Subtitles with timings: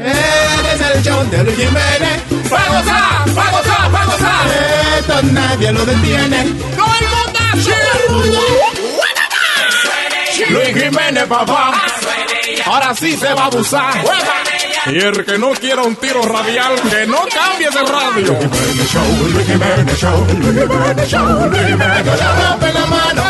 [0.00, 2.22] Es el show de Luis Jiménez.
[2.52, 3.38] ¡Va a gozar!
[3.38, 3.94] ¡Va a gozar!
[3.94, 4.46] ¡Va a gozar!
[4.98, 6.44] Esto nadie lo detiene.
[6.76, 7.32] ¡Todo el mundo!
[10.50, 11.72] Luis Jiménez, papá.
[12.66, 13.94] Ahora sí se va a abusar.
[14.86, 18.38] Y el que no quiera un tiro radial, que no cambie de radio.
[19.32, 23.22] Luis Jiménez Show, Luis Jiménez Show, Luis Jiménez Con la ropa en la mano.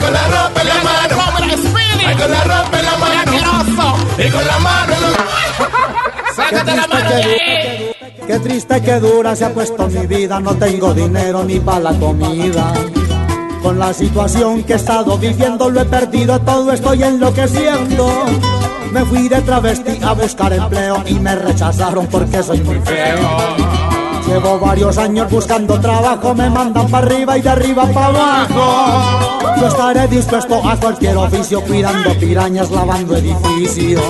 [0.00, 1.16] Con la ropa en la mano.
[2.18, 3.57] Con la ropa en la mano.
[4.18, 6.34] Y con la mano en los...
[6.34, 7.10] Sácate la mano.
[8.26, 11.92] Qué triste que dura se ha puesto mi vida, no tengo dinero ni para la
[11.98, 12.72] comida.
[13.62, 18.24] Con la situación que he estado viviendo lo he perdido todo, estoy enloqueciendo.
[18.92, 23.97] Me fui de travesti a buscar empleo y me rechazaron porque soy muy feo.
[24.28, 29.58] Llevo varios años buscando trabajo, me mandan para arriba y de arriba para abajo.
[29.58, 34.02] Yo estaré dispuesto a cualquier oficio, cuidando pirañas, lavando edificios.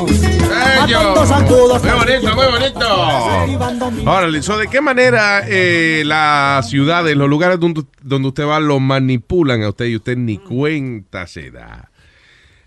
[1.25, 4.11] Zancudos, Muy bonito, muy bonito.
[4.11, 8.81] Ahora, so, ¿de qué manera eh, las ciudades, los lugares donde, donde usted va, lo
[8.81, 11.93] manipulan a usted y usted ni cuenta se da?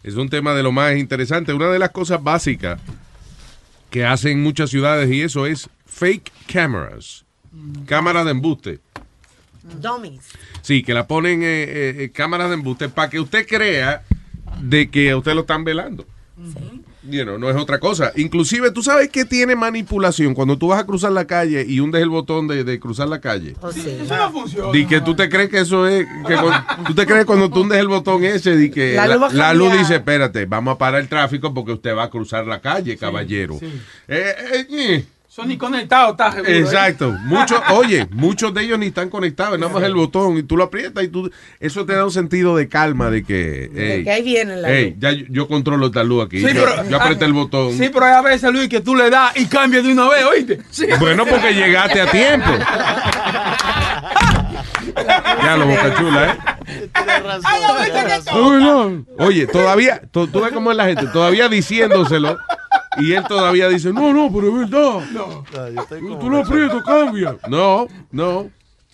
[0.04, 1.54] Es un tema de lo más interesante.
[1.54, 2.80] Una de las cosas básicas
[3.90, 7.26] que hacen muchas ciudades y eso es fake cameras.
[7.86, 8.80] Cámaras de embuste.
[9.80, 10.22] Dummies.
[10.62, 14.04] Sí, que la ponen eh, eh, eh, cámaras de embuste para que usted crea
[14.62, 16.06] de que a usted lo están velando.
[17.04, 18.12] You know, no es otra cosa.
[18.16, 22.02] Inclusive, ¿tú sabes que tiene manipulación cuando tú vas a cruzar la calle y hundes
[22.02, 23.56] el botón de, de cruzar la calle?
[23.62, 23.98] Oh, sí.
[24.02, 24.72] Eso no funciona.
[24.72, 27.62] Di que tú te crees que eso es, que cuando- tú te crees cuando tú
[27.62, 30.46] hundes el botón ese, di que La la, luz va a la luz dice, espérate,
[30.46, 33.58] vamos a parar el tráfico porque usted va a cruzar la calle, caballero.
[33.60, 33.66] sí.
[34.08, 35.06] Eh, eh, eh.
[35.34, 36.52] Son ni conectados, está seguro.
[36.52, 36.60] ¿eh?
[36.60, 37.10] Exacto.
[37.24, 40.66] Muchos, oye, muchos de ellos ni están conectados, nada más el botón y tú lo
[40.66, 44.24] aprietas y tú, eso te da un sentido de calma de que, De que ahí
[44.24, 44.96] viene la hey, luz.
[45.00, 46.40] ya yo, yo controlo esta luz aquí.
[46.40, 47.72] Sí, yo, pero- yo apreté el botón.
[47.78, 50.26] Sí, pero hay a veces, Luis, que tú le das y cambias de una vez,
[50.26, 50.60] ¿oíste?
[50.70, 50.88] Sí.
[51.00, 52.50] Bueno, porque llegaste a tiempo.
[55.46, 56.38] ya lo boca chula, ¿eh?
[56.94, 57.62] Ay,
[58.36, 59.06] Uy, no.
[59.18, 62.38] Oye, todavía, tú ves cómo es la gente, todavía diciéndoselo,
[63.00, 65.02] y él todavía dice, no, no, pero es verdad.
[65.14, 65.44] No.
[66.00, 67.38] Tú, tú lo aprietas, cambia.
[67.50, 68.50] No, no.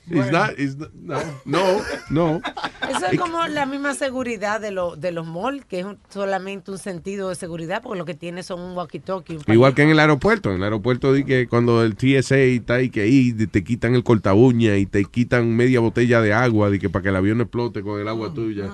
[0.09, 1.61] It's not- it's not- no, no,
[2.09, 2.41] no.
[2.89, 6.71] Eso es como la misma seguridad de, lo- de los malls, que es un- solamente
[6.71, 9.35] un sentido de seguridad, porque lo que tiene son un walkie-talkie.
[9.45, 10.49] un Igual que en el aeropuerto.
[10.51, 14.03] En el aeropuerto di que cuando el TSA está ahí que ahí te quitan el
[14.05, 17.43] cortabuña y te quitan media botella de agua de que para que el avión no
[17.43, 18.69] explote con el agua tuya.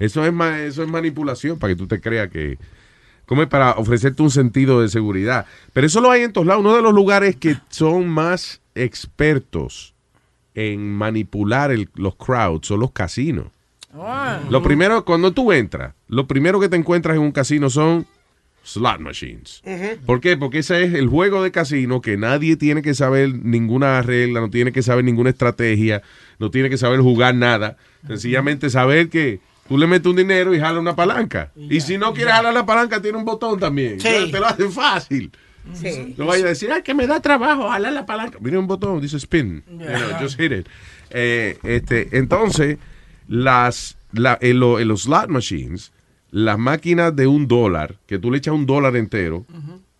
[0.00, 0.32] Eso es
[0.66, 2.58] eso es manipulación para que tú te creas que
[3.26, 5.46] como es para ofrecerte un sentido de seguridad.
[5.72, 6.60] Pero eso lo hay en todos lados.
[6.60, 9.94] Uno de los lugares que son más expertos
[10.54, 13.46] en manipular el- los crowds son los casinos.
[13.96, 14.40] Ah.
[14.50, 18.06] Lo primero, cuando tú entras, lo primero que te encuentras en un casino son
[18.64, 19.62] slot machines.
[20.06, 20.36] ¿Por qué?
[20.36, 24.48] Porque ese es el juego de casino que nadie tiene que saber ninguna regla, no
[24.50, 26.02] tiene que saber ninguna estrategia,
[26.38, 27.76] no tiene que saber jugar nada.
[28.06, 31.50] Sencillamente saber que tú le metes un dinero y jala una palanca.
[31.56, 34.00] Y, si no quieres jalar la palanca, tiene un botón también.
[34.00, 34.30] Sí.
[34.30, 35.30] Te lo hacen fácil.
[35.72, 36.14] Sí.
[36.18, 38.38] No vaya a decir, ay, que me da trabajo jalar la palanca.
[38.40, 39.62] Mira un botón, dice spin.
[39.70, 40.68] You know, just hit it.
[41.10, 42.76] Eh, este, entonces,
[43.28, 45.92] las, la- en, lo- en los slot machines,
[46.30, 49.46] las máquinas de un dólar, que tú le echas un dólar entero,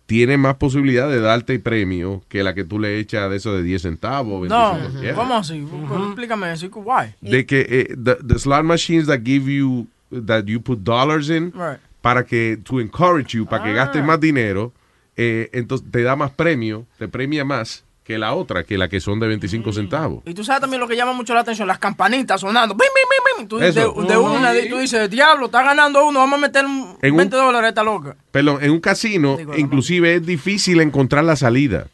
[0.05, 3.63] tiene más posibilidad de darte premio que la que tú le echas de eso de
[3.63, 4.47] 10 centavos.
[4.49, 5.13] No, 25 yeah.
[5.15, 5.65] ¿cómo así?
[6.07, 6.67] Explícame eso.
[6.75, 7.15] Why?
[7.21, 11.51] De que eh, the, the slot machines that give you, that you put dollars in,
[11.53, 11.79] Right.
[12.01, 14.73] para que, to encourage you, para que gastes más dinero,
[15.17, 18.99] eh, entonces te da más premio, te premia más que la otra, que la que
[19.01, 20.21] son de 25 centavos.
[20.27, 22.75] Y tú sabes también lo que llama mucho la atención, las campanitas sonando.
[22.75, 23.47] ¡Bim, bim, bim, bim!
[23.49, 26.95] Tú, de, de una, de- tú dices, diablo, está ganando uno, vamos a meter un
[27.01, 28.15] En un- 20 dólares a esta loca.
[28.31, 31.87] Perdón, en un casino, Digo, inclusive es difícil encontrar la salida.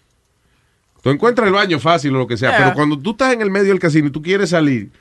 [1.02, 2.58] Tú encuentras el baño fácil o lo que sea, Yeah.
[2.60, 4.92] pero cuando tú estás en el medio del casino y tú quieres salir,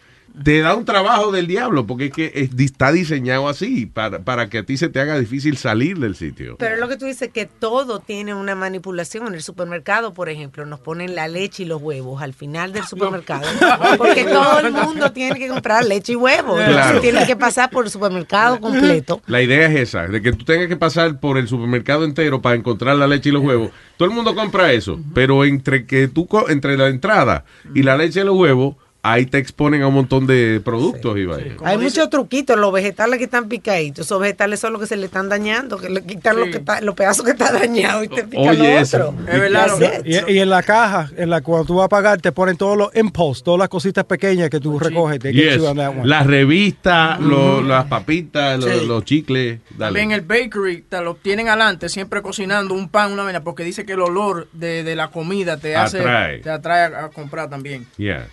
[0.43, 4.49] te da un trabajo del diablo, porque es que es- está diseñado así, para, para
[4.49, 6.57] que a ti se te haga difícil salir del sitio.
[6.59, 9.27] Pero es lo que tú dices, que todo tiene una manipulación.
[9.29, 12.85] En el supermercado, por ejemplo, nos ponen la leche y los huevos al final del
[12.85, 13.43] supermercado.
[13.99, 16.57] Porque todo el mundo tiene que comprar leche y huevos.
[16.61, 17.01] Claro.
[17.01, 19.21] Tienen que pasar por el supermercado completo.
[19.27, 22.57] La idea es esa, de que tú tengas que pasar por el supermercado entero para
[22.57, 23.71] encontrar la leche y los huevos.
[23.97, 27.45] Todo el mundo compra eso, pero entre que tú entre la entrada
[27.75, 31.25] y la leche y los huevos ahí te exponen a un montón de productos y
[31.25, 31.57] vaya.
[31.65, 35.07] Hay muchos truquitos, los vegetales que están picaditos, esos vegetales son los que se le
[35.07, 38.25] están dañando, que le quitan lo que está- los pedazos que están dañados y te
[38.25, 38.97] pican Oye, lo eso.
[39.09, 39.15] otro.
[39.33, 40.03] Es verdad.
[40.05, 42.77] Y, y en la caja, en la cuando tú vas a pagar, te ponen todos
[42.77, 45.19] los impulse, todas las cositas pequeñas que tú recoges.
[45.21, 45.61] Yes.
[46.05, 48.87] Las revistas, las papitas, lo- Sí.
[48.87, 49.61] los chicles.
[49.71, 49.99] Dale.
[49.99, 53.85] También el bakery te lo tienen adelante, siempre cocinando un pan, una vaina, porque dice
[53.87, 56.39] que el olor de, de la comida te hace, Atrae.
[56.41, 57.87] te atrae a, a comprar también.
[57.97, 58.29] Yeah.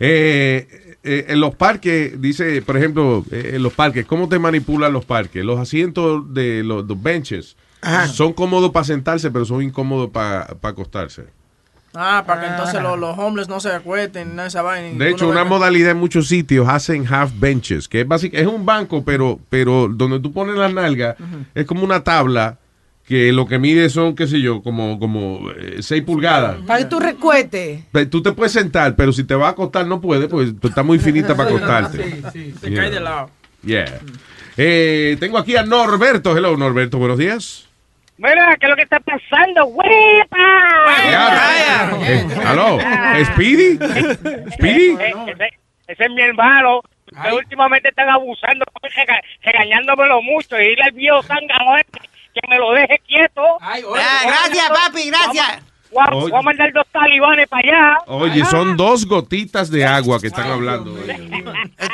[0.00, 4.92] Eh, eh, en los parques, dice, por ejemplo, eh, en los parques, ¿cómo te manipulan
[4.92, 5.44] los parques?
[5.44, 7.56] Los asientos de los, los benches
[8.12, 11.24] son cómodos para sentarse, pero son incómodos para acostarse.
[11.94, 15.02] Ah, para que entonces los, los homeless no se acuesten, nada de esa vaina.
[15.04, 18.46] De hecho, una venga- modalidad en muchos sitios hacen half benches, que es básic- es
[18.46, 21.16] un banco, pero, pero donde tú pones las nalgas,
[21.54, 22.58] es como una tabla
[23.08, 25.48] que lo que mide son, qué sé yo, como, como
[25.80, 26.58] 6 pulgadas.
[26.66, 27.80] Para que tú recuetes.
[27.90, 30.68] Pe- Tú te puedes sentar, pero si te vas a acostar no puedes, pues tú
[30.68, 32.02] estás muy finita para acostarte.
[32.04, 32.80] Sí, sí, te Yeah.
[32.82, 33.30] cae de lado.
[33.64, 33.98] Yeah.
[34.58, 36.36] Eh, tengo aquí a Norberto.
[36.36, 36.98] Hello, Norberto.
[36.98, 37.66] Buenos días.
[38.18, 39.64] Mira, ¿qué es lo que está pasando?
[39.66, 40.36] ¡Huepa!
[41.10, 41.90] Ya.
[42.04, 42.78] Eh, Aló.
[43.32, 43.78] ¿Speedy?
[44.52, 44.96] ¿Speedy?
[45.00, 45.14] Eh,
[45.88, 46.82] ese, es mi hermano.
[47.22, 48.64] Que últimamente están abusando,
[48.94, 50.60] rega- regañándomelo mucho.
[50.60, 52.00] Y viejo zángano este
[52.40, 53.42] que me lo deje quieto.
[53.60, 55.62] Ay, Voy a oye, mandar dos- papi, gracias.
[55.90, 56.30] Voy a, Oye.
[56.30, 57.98] voy a mandar dos talibanes para allá.
[58.08, 60.92] Oye, son dos gotitas de agua que están hablando.
[60.92, 61.08] Usted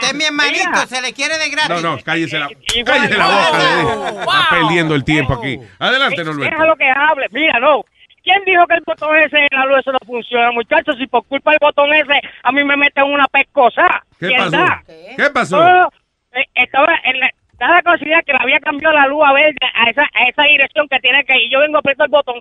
[0.02, 0.86] es mi hermanito, Mira.
[0.86, 1.80] se le quiere de gratis.
[1.82, 4.10] No, no, cállese la, Igual- cállese la boca.
[4.12, 4.18] Wow.
[4.20, 5.60] Está perdiendo el tiempo aquí.
[5.78, 6.64] Adelante, Deja Norberto.
[6.64, 7.26] lo que hable.
[7.30, 7.82] Mira, no.
[8.24, 10.96] ¿Quién dijo que el botón ese en la luz eso no funciona, muchachos?
[10.98, 14.02] Si por culpa del botón ese a mí me meten una pescosa.
[14.18, 14.50] ¿Qué ¿Quién pasó?
[14.56, 14.82] da?
[14.86, 15.62] ¿Qué pasó?
[16.32, 19.56] Eh, estaba en la, dada la casualidad que le había cambiado la luz a verde
[19.74, 21.50] a esa, a esa dirección que tiene que ir.
[21.50, 22.40] Yo vengo a apretar el botón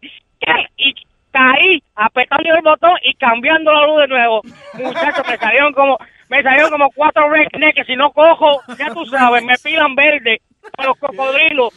[0.77, 0.93] y
[1.31, 4.41] caí apretando el botón y cambiando la luz de nuevo.
[4.73, 5.97] Muchachos, me salieron como
[6.29, 10.41] me salieron como cuatro rednecks que si no cojo, ya tú sabes, me pilan verde
[10.75, 11.73] con los cocodrilos.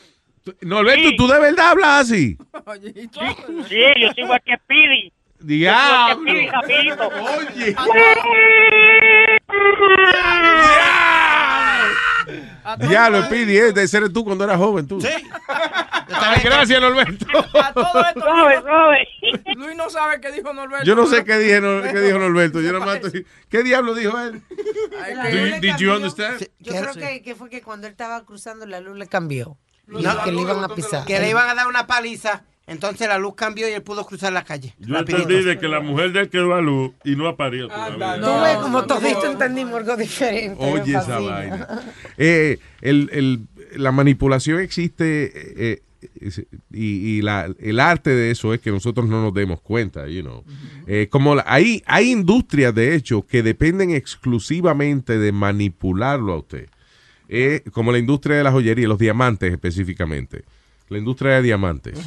[0.63, 1.17] Norberto, Sí.
[1.17, 2.37] ¿tú de verdad hablas así?
[2.37, 5.13] tú- Sí, yo soy igual que Speedy.
[5.41, 6.23] Diablo.
[6.23, 7.09] Speedy, rapidito.
[7.09, 7.75] Oye.
[7.75, 7.93] Diablo,
[12.27, 15.01] Eh, de ese tú cuando eras joven, tú.
[15.01, 15.09] Sí.
[16.43, 17.27] gracias, Norberto.
[17.63, 19.09] A todo esto, Suave, suave.
[19.57, 20.85] Luis no sabe qué dijo Norberto.
[20.87, 22.61] Yo no sé qué, dije, Nor- qué dijo Norberto.
[22.61, 24.43] Yo nomás estoy- ¿Qué diablo dijo él?
[25.01, 26.47] Ay, did you understand?
[26.61, 29.57] Yo creo que, que fue que cuando él estaba cruzando la luz le cambió.
[29.87, 31.05] No, que le iban a pisar.
[31.07, 34.33] Que le iban a dar una paliza, entonces la luz cambió y él pudo cruzar
[34.33, 34.75] la calle.
[34.79, 35.23] Yo Rapidito.
[35.23, 38.21] entendí de que la mujer de él quedó a luz y no aparió todavía.
[38.21, 40.57] Tú ves como todito entendimos algo diferente.
[40.59, 41.69] Oye, esa vaina.
[42.19, 43.41] Eh, el, el-
[43.81, 45.33] la manipulación existe
[45.73, 45.83] eh,
[46.21, 46.39] es-
[46.73, 46.85] y,
[47.19, 50.45] y la- el arte de eso es que nosotros no nos demos cuenta, you know.
[50.87, 56.69] Eh, como la- hay, hay industrias, de hecho, que dependen exclusivamente de manipularlo a usted.
[57.29, 60.45] Eh, como la industria de la joyería, los diamantes específicamente.
[60.89, 61.99] La industria de diamantes.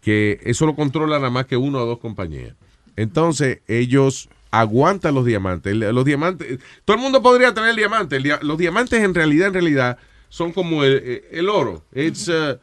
[0.00, 2.54] Que eso lo controla nada más que una o dos compañías.
[2.96, 5.74] Entonces, ellos aguantan los diamantes.
[5.74, 8.22] Los diamantes, todo el mundo podría tener diamantes.
[8.42, 9.98] Los diamantes en realidad, en realidad,
[10.28, 11.84] son como el, eh, el oro.
[11.94, 12.56] It's, uh,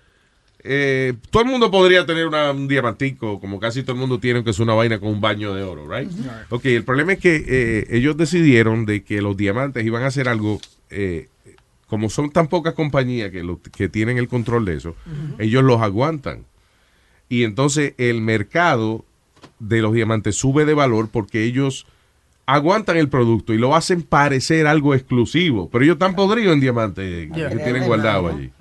[0.63, 4.43] eh, todo el mundo podría tener una- un diamantico, como casi todo el mundo tiene,
[4.43, 6.09] que es una vaina con un baño de oro, right?
[6.49, 10.27] Ok, el problema es que eh, ellos decidieron de que los diamantes iban a hacer
[10.29, 10.61] algo,
[10.91, 11.27] eh,
[11.91, 14.95] como son tan pocas compañías que, lo- que tienen el control de eso,
[15.39, 16.45] ellos los aguantan.
[17.27, 19.03] Y entonces el mercado
[19.59, 21.85] de los diamantes sube de valor porque ellos
[22.45, 25.69] aguantan el producto y lo hacen parecer algo exclusivo.
[25.69, 27.49] Pero ellos están podridos en diamantes Yeah.
[27.49, 28.51] que tienen guardado allí.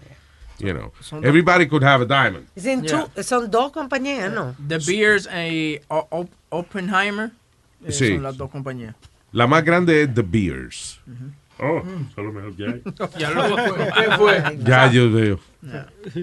[0.58, 0.92] You know,
[1.22, 2.46] everybody could have a diamond.
[2.56, 3.06] Yeah.
[3.22, 4.56] son dos compañías, ¿no?
[4.68, 5.78] The Beers y
[6.50, 7.30] Oppenheimer
[7.86, 8.14] eh, Sí.
[8.14, 8.96] son las dos compañías.
[9.30, 11.00] La más grande es The Beers.
[11.62, 12.82] Oh, eso es lo mejor que hay.
[13.18, 14.58] Ya luego ¿Qué fue?
[14.64, 15.38] Ya yo veo.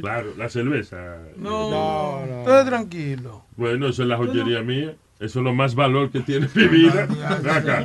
[0.02, 1.18] Claro, la cerveza.
[1.38, 3.46] No, Todo tranquilo.
[3.56, 4.96] Bueno, eso es la joyería mía.
[5.20, 7.04] Eso es lo más valor que tiene mi vida.
[7.52, 7.84] Acá.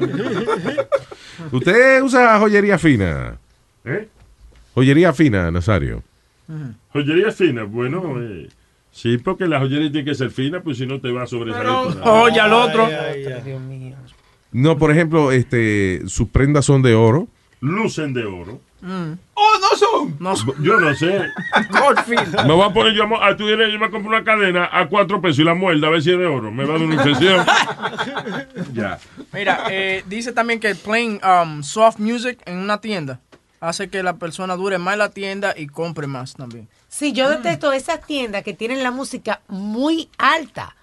[1.51, 3.39] ¿Usted usa joyería fina?
[3.85, 4.09] ¿Eh?
[4.75, 6.03] Joyería fina, Nazario.
[6.93, 8.49] Joyería fina, bueno, eh,
[8.91, 11.71] sí, porque la joyería tiene que ser fina, pues si no te va a sobresalir.
[12.05, 12.89] Oye, al otro.
[14.53, 17.29] No, por ejemplo, este, sus prendas son de oro.
[17.63, 18.61] Lucen de oro.
[19.35, 20.17] ¡Oh, no son!
[20.19, 20.63] No son.
[20.65, 21.07] Yo no sé.
[22.45, 25.45] Me voy a poner yo a, yo me compro una cadena a cuatro pesos y
[25.45, 26.51] la muerda a ver si es de oro.
[26.51, 27.47] Me va a dar una infección.
[28.75, 28.99] ya.
[29.33, 33.21] Mira, eh, dice también que playing um, soft music en una tienda
[33.61, 36.69] hace que la persona dure más en la tienda y compre más también.
[36.89, 40.75] Sí, yo detesto esas tiendas que tienen la música muy alta.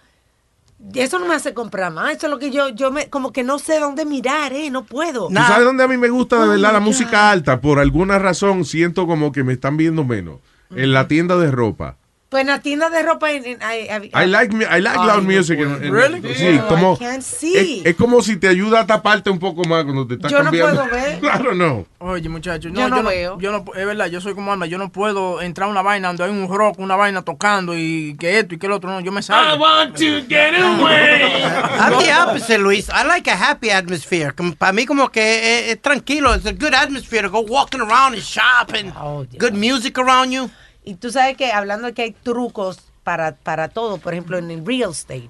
[0.93, 2.15] Eso no me hace comprar más.
[2.15, 4.69] Eso es lo que yo, yo me, como que no sé dónde mirar, ¿eh?
[4.69, 5.27] No puedo.
[5.27, 7.59] ¿Tú sabes dónde a mí me gusta de Oh, verdad la música alta?
[7.59, 10.39] Por alguna razón siento como que me están viendo menos.
[10.75, 11.97] En la tienda de ropa.
[12.29, 13.31] Pues en la tienda de ropa.
[13.31, 15.57] en- en- I, I- I like, I like loud no music.
[15.57, 15.77] puedo.
[15.77, 16.35] en- en- Really?
[16.35, 17.79] Sí, No, como, I can't see.
[17.79, 20.37] es, es como si te ayuda a taparte un poco más cuando te estás Yo
[20.37, 20.83] no cambiando.
[20.87, 21.19] puedo ver.
[21.19, 21.87] Claro, no.
[21.97, 23.39] Oye, muchachos, Yo no, no yo, no, veo.
[23.39, 26.09] yo no, es verdad, yo soy como Alma, yo no puedo entrar a una vaina
[26.09, 28.99] donde hay un rock, una vaina tocando y que esto y que lo otro, no,
[29.01, 29.55] yo me salgo.
[29.55, 31.43] I want to get away.
[31.79, 32.89] I'm the opposite, Luis.
[32.89, 34.33] I like a happy atmosphere.
[34.57, 36.35] Para mí como que es, es tranquilo.
[36.35, 40.31] It's a good atmosphere to go walking around and shop and Oh, good music around
[40.31, 40.49] you.
[40.89, 44.51] Y tú sabes que hablando de que hay trucos para, para todo, por ejemplo, en
[44.51, 45.29] el real estate,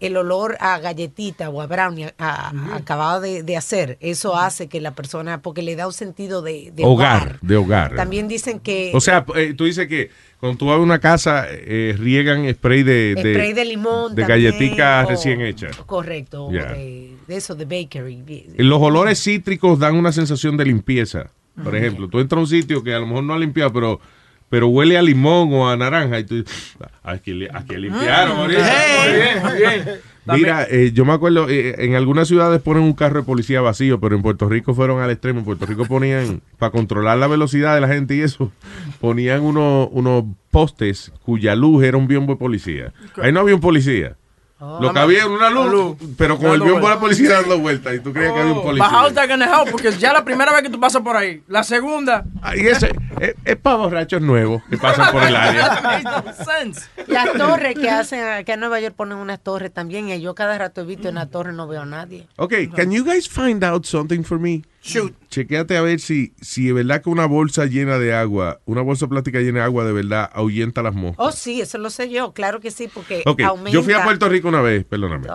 [0.00, 4.68] el olor a galletita o a brownie a- a- acabado de, de hacer, eso hace
[4.68, 7.96] que la persona, porque le da un sentido de, de Hogar, de hogar.
[7.96, 11.46] También dicen que O sea, eh, tú dices que cuando tú vas a una casa,
[11.48, 15.68] eh, riegan spray de, de, spray de limón, de también, galletica o- recién hecha.
[15.86, 18.52] Correcto, de, de eso, de bakery.
[18.58, 21.30] Los olores cítricos dan una sensación de limpieza.
[21.64, 24.00] Por ejemplo, tú entras a un sitio que a lo mejor no ha limpiado, pero
[24.48, 26.44] pero huele a limón o a naranja y tú
[26.80, 28.36] "Ah, aquí, aquí limpiaron.
[28.38, 28.60] Ahorita".
[29.04, 29.98] Muy bien, muy bien.
[30.30, 33.98] Mira, eh, yo me acuerdo, eh, en algunas ciudades ponen un carro de policía vacío,
[33.98, 35.38] pero en Puerto Rico fueron al extremo.
[35.38, 38.52] En Puerto Rico ponían, para controlar la velocidad de la gente y eso,
[39.00, 42.92] ponían unos, unos postes cuya luz era un biombo de policía.
[43.22, 44.16] Ahí no había un policía.
[44.60, 47.94] Lo que había era una luz, pero con el biombo de la policía dando vueltas
[47.94, 48.88] y tú creías que había un policía.
[48.88, 49.70] But how's that gonna help?
[49.70, 52.24] Porque ya la primera vez que tú pasas por ahí, la segunda.
[52.42, 56.34] Ah, Y ese es, es para borrachos nuevos que pasan por el área.
[57.06, 60.58] Las torres que hacen, que en Nueva York ponen unas torres también, y yo cada
[60.58, 62.26] rato he visto en la torre no veo a nadie.
[62.36, 64.62] Ok, can you guys find out something for me?
[64.82, 65.12] Shoot.
[65.28, 69.06] Chequéate a ver si, si es verdad que una bolsa llena de agua, una bolsa
[69.08, 71.16] plástica llena de agua de verdad ahuyenta las moscas.
[71.26, 73.70] Oh, sí, eso lo sé yo, claro que sí, porque aumenta.
[73.70, 75.26] yo fui a Puerto Rico una vez, perdóname.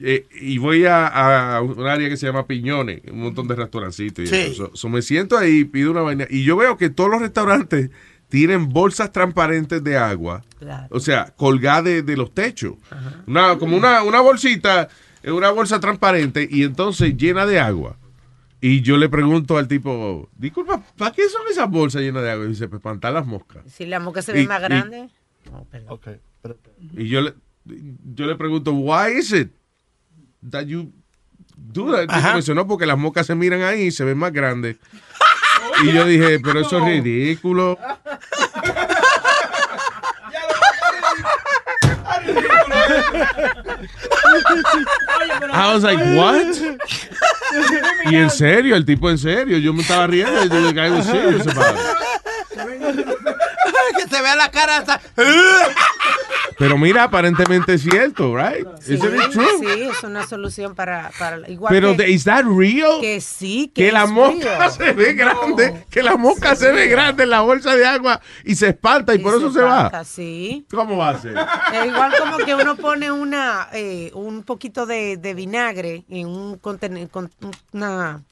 [0.00, 1.06] Eh, y voy a,
[1.56, 4.24] a un área que se llama Piñones, un montón de restaurancitos.
[4.24, 4.36] Y Sí.
[4.36, 4.66] eso.
[4.68, 6.26] So- so me siento ahí, pido una vaina.
[6.28, 7.90] Y yo veo que todos los restaurantes
[8.28, 10.42] tienen bolsas transparentes de agua.
[10.58, 10.88] Claro.
[10.90, 12.74] O sea, colgadas de, de los techos.
[13.26, 14.88] Una, como una, una bolsita,
[15.22, 17.96] eh, una bolsa transparente y entonces llena de agua.
[18.60, 22.46] Y yo le pregunto al tipo, disculpa, ¿para qué son esas bolsas llenas de agua?
[22.46, 23.62] Y dice, para espantar las moscas.
[23.70, 25.08] Si la mosca se Y- ve más y- grande.
[25.52, 25.64] Oh,
[25.98, 26.00] perdón.
[26.96, 27.34] Y yo le,
[27.64, 29.50] yo le pregunto, why is it
[30.50, 30.90] that you
[31.54, 32.02] do that?
[32.02, 34.32] El tipo me dice, no, porque las moscas se miran ahí y se ven más
[34.32, 34.76] grandes.
[35.84, 37.78] Y yo dije, pero eso es ridículo.
[45.52, 46.78] I was like, what?
[48.10, 50.44] Y en serio, el tipo en serio, yo me estaba riendo.
[50.44, 50.60] y yo,
[51.08, 51.42] it.
[51.42, 51.48] que
[54.08, 55.00] se vea la cara hasta...
[56.58, 58.66] Pero mira, aparentemente es cierto, right?
[58.80, 59.46] Sí, Isn't it true?
[59.60, 62.98] sí, es una solución para, para igual Pero, que, de- ¿is that real?
[63.00, 64.70] que sí, que, Que la mosca real.
[64.72, 68.54] se ve grande, que la mosca se ve grande en la bolsa de agua y
[68.54, 70.02] se espanta y, Y por eso se va.
[70.04, 70.66] Sí.
[70.70, 71.36] ¿Cómo va a ser?
[71.74, 76.56] Es igual como que uno pone una eh, un poquito de, de vinagre en un
[76.58, 77.30] contenedor, con
[77.72, 78.22] una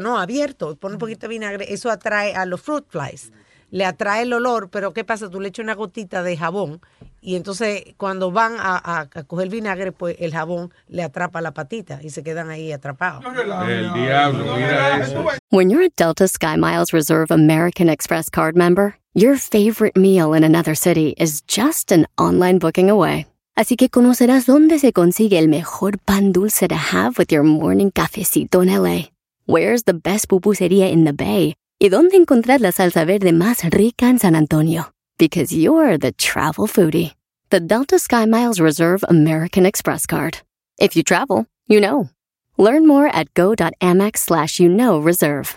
[0.00, 0.18] ¿no?
[0.18, 3.32] Abierto, pone un poquito de vinagre, eso atrae a los fruit flies.
[3.70, 5.30] Le atrae el olor, pero ¿qué pasa?
[5.30, 6.80] Tú le echas una gotita de jabón
[7.20, 11.52] y entonces cuando van a, a- a coger vinagre, pues el jabón le atrapa la
[11.52, 13.24] patita y se quedan ahí atrapados.
[13.68, 15.24] El diablo, mira eso.
[15.50, 20.74] When you're a Delta SkyMiles Reserve American Express card member, your favorite meal in another
[20.74, 23.26] city is just an online booking away.
[23.56, 27.90] Así que conocerás dónde se consigue el mejor pan dulce to have with your morning
[27.90, 29.10] cafecito en LA.
[29.46, 31.54] Where's the best pupusería in the Bay?
[31.82, 34.92] Y dónde encontrar la salsa verde más rica en San Antonio.
[35.18, 37.14] Because you're the travel foodie.
[37.48, 40.42] The Delta SkyMiles Reserve American Express card.
[40.78, 42.10] If you travel, you know.
[42.58, 45.56] Learn more at go.amex slash you know reserve.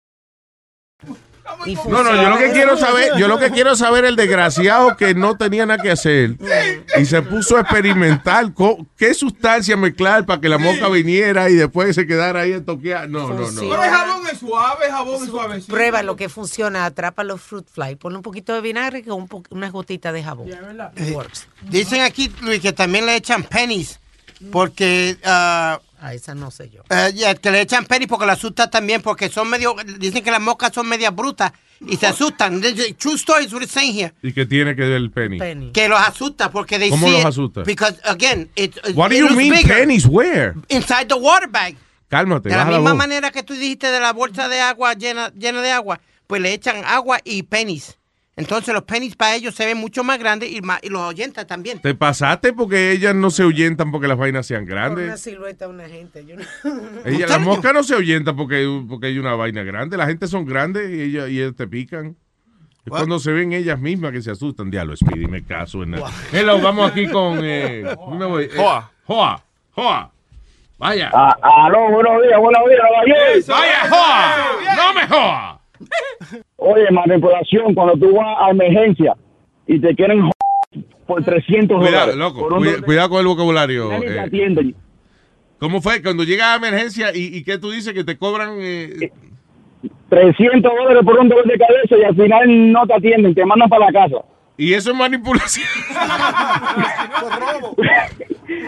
[1.65, 4.95] Y No, no, yo lo que quiero saber, yo lo que quiero saber el desgraciado
[4.97, 6.35] que no tenía nada que hacer
[6.99, 11.55] y se puso a experimentar co- qué sustancia mezclar para que la mosca viniera y
[11.55, 13.09] después se quedara ahí en toquear.
[13.09, 13.61] No, no, no.
[13.61, 15.61] Pero el jabón es suave, el jabón es suave.
[15.67, 19.43] Prueba lo que funciona, atrapa los fruit fly, ponle un poquito de vinagre con un
[19.49, 20.47] unas gotitas de jabón.
[20.49, 21.47] It works.
[21.61, 23.99] Dicen aquí, Luis, que también le echan pennies.
[24.51, 25.17] Porque.
[25.25, 26.81] ah, A esa no sé yo.
[26.89, 29.01] eh, ya, que le echan pennies porque la asustan también.
[29.03, 29.75] Porque son medio.
[29.99, 32.59] Dicen que las moscas son medias brutas y se asustan.
[32.97, 34.13] True story is what it's saying here.
[34.23, 35.71] ¿Y qué tiene que ver el penny?
[35.71, 37.61] Que los asusta porque they ¿Cómo see los it asusta?
[37.63, 40.07] Because, again, it, it- What do it you mean bigger pennies?
[40.07, 40.55] Where?
[40.69, 41.77] Inside the water bag.
[42.09, 42.97] Cálmate, De la la misma voz.
[42.97, 46.51] manera que tú dijiste de la bolsa de agua llena, llena de agua, pues le
[46.53, 47.97] echan agua y pennies.
[48.41, 51.45] Entonces los pennies para ellos se ven mucho más grandes y, más, y los ahuyentan
[51.47, 51.79] también.
[51.79, 55.21] Te pasaste porque ellas no se ahuyentan porque las vainas sean Por una grandes.
[55.21, 56.25] silueta de una gente.
[56.25, 56.43] Yo no-
[57.05, 59.95] Ellas, las moscas no se ahuyentan porque, porque hay una vaina grande.
[59.97, 62.15] La gente son grandes y ellas, y ellas te pican.
[62.83, 64.71] Es cuando se ven ellas mismas que se asustan.
[64.71, 66.09] Diablo, Speedy, me caso en nada.
[66.31, 67.39] Hello, vamos aquí con...
[67.43, 68.43] Eh, ¿dónde voy?
[68.45, 68.91] Eh, Joa.
[69.05, 69.43] Joa.
[69.71, 70.11] Joa.
[70.79, 71.11] Vaya.
[71.13, 73.45] Ah, aló, buenos días, buenos días, caballero.
[73.49, 74.75] Vaya, Joa.
[74.75, 75.61] No me joa.
[76.63, 79.15] Oye, manipulación, cuando tú vas a emergencia
[79.65, 82.15] y te quieren joder por 300 Cuidado, dólares.
[82.17, 82.47] loco.
[82.55, 83.91] cuida- cuidado con el vocabulario.
[83.91, 84.75] eh.
[85.57, 86.01] ¿Cómo fue?
[86.03, 88.57] Cuando llega a emergencia y, y qué tú dices que te cobran...
[88.59, 89.11] eh,
[90.09, 93.67] 300 dólares por un dolor de cabeza y al final no te atienden, te mandan
[93.69, 94.17] para la casa.
[94.63, 95.67] Y eso es manipulación.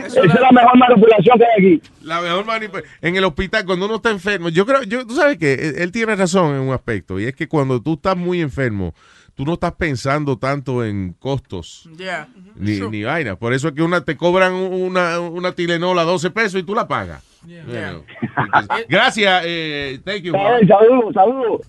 [0.06, 1.82] Esa es la mejor manipulación que hay aquí.
[2.04, 4.50] La mejor manip- en el hospital cuando uno está enfermo.
[4.50, 7.48] Yo creo, yo, tú sabes que él, tiene razón en un aspecto y es que
[7.48, 8.94] cuando tú estás muy enfermo,
[9.36, 12.28] tú no estás pensando tanto en costos Yeah.
[12.56, 13.36] ni, ni vaina.
[13.36, 16.74] Por eso es que una te cobran una, una Tilenol a 12 pesos y tú
[16.76, 17.24] la pagas.
[18.90, 20.32] Gracias, eh, thank you.
[20.34, 21.62] Saludos, saludos.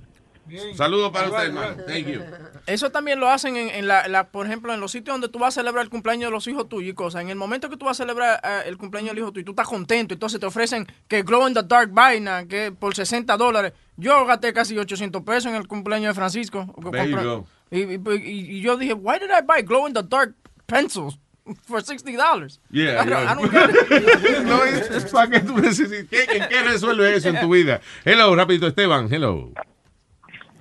[0.77, 1.77] Saludos para usted, hermano.
[1.87, 2.21] Thank you.
[2.67, 5.39] Eso también lo hacen en, en la, la- por ejemplo, en los sitios donde tú
[5.39, 7.23] vas a celebrar el cumpleaños de los hijos tuyos y cosas.
[7.23, 9.53] En el momento que tú vas a celebrar eh, el cumpleaños del hijo tuyo, tú
[9.53, 13.73] estás contento, entonces te ofrecen que glow in the dark vaina, que por 60 dólares.
[13.97, 16.67] Yo gasté casi 800 pesos en el cumpleaños de Francisco.
[16.93, 17.47] There you go.
[17.71, 20.35] Y, y- yo dije, why did I buy glow in the dark
[20.67, 21.19] pencils
[21.67, 22.61] for 60 dollars?
[22.71, 23.33] Yeah, I don't- yeah.
[23.33, 24.43] I don't get it.
[24.47, 26.07] no, es, es para que tú necesites.
[26.09, 27.81] ¿Qué, ¿En qué resuelve eso en tu vida?
[28.05, 29.09] Hello, rapidito, Esteban.
[29.13, 29.53] Hello.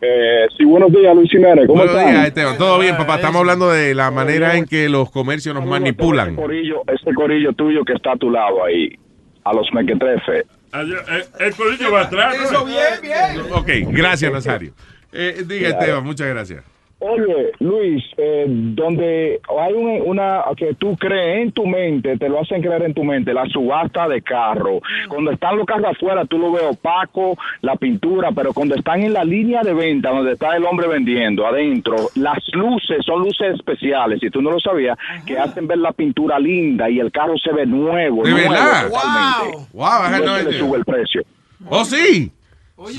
[0.05, 1.65] Eh, sí, buenos días, Luis Jiménez.
[1.65, 2.13] ¿Cómo Buenos están?
[2.13, 2.57] días, Esteban.
[2.57, 3.15] Todo bien, papá.
[3.15, 6.29] Estamos hablando de la manera en que los comercios nos manipulan.
[6.33, 8.97] Ese corillo, ese corillo tuyo que está a tu lado ahí,
[9.45, 10.45] a los mequetrefes.
[10.73, 12.35] Eh, el corillo va atrás.
[12.37, 12.43] ¿no?
[12.43, 13.53] Eso, bien, bien.
[13.53, 14.73] Ok, gracias, Nazario.
[15.13, 15.69] Eh, diga.
[15.69, 16.63] Esteban, muchas gracias.
[17.05, 22.39] Oye, Luis, eh, donde hay un- una que tú crees en tu mente, te lo
[22.39, 24.79] hacen creer en tu mente, la subasta de carro.
[25.09, 29.11] Cuando están los carros afuera, tú lo ves opaco, la pintura, pero cuando están en
[29.13, 34.19] la línea de venta, donde está el hombre vendiendo, adentro, las luces son luces especiales,
[34.21, 37.51] si tú no lo sabías, que hacen ver la pintura linda y el carro se
[37.51, 38.23] ve nuevo.
[38.23, 38.87] ¿De nuevo verdad?
[38.87, 39.67] totalmente.
[39.73, 41.21] Wow, Y no le sube el precio.
[41.69, 42.31] ¿Oh, sí?